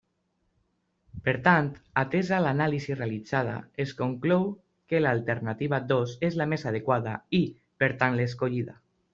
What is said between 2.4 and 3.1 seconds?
l'anàlisi